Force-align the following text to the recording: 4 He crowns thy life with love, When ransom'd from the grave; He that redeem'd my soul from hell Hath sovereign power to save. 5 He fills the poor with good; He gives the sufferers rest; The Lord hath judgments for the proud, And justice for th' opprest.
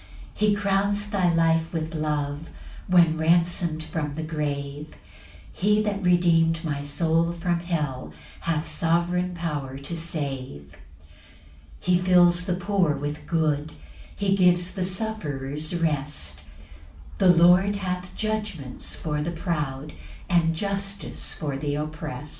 4 0.33 0.47
He 0.49 0.55
crowns 0.55 1.11
thy 1.11 1.31
life 1.31 1.71
with 1.71 1.93
love, 1.93 2.49
When 2.87 3.19
ransom'd 3.19 3.83
from 3.83 4.15
the 4.15 4.23
grave; 4.23 4.95
He 5.53 5.79
that 5.83 6.01
redeem'd 6.01 6.65
my 6.65 6.81
soul 6.81 7.31
from 7.31 7.59
hell 7.59 8.11
Hath 8.39 8.65
sovereign 8.67 9.35
power 9.35 9.77
to 9.77 9.95
save. 9.95 10.71
5 10.71 10.79
He 11.81 11.99
fills 11.99 12.45
the 12.47 12.55
poor 12.55 12.95
with 12.95 13.27
good; 13.27 13.73
He 14.15 14.35
gives 14.35 14.73
the 14.73 14.83
sufferers 14.83 15.75
rest; 15.75 16.45
The 17.19 17.29
Lord 17.29 17.75
hath 17.75 18.15
judgments 18.15 18.95
for 18.95 19.21
the 19.21 19.29
proud, 19.29 19.93
And 20.27 20.55
justice 20.55 21.35
for 21.35 21.55
th' 21.57 21.77
opprest. 21.77 22.29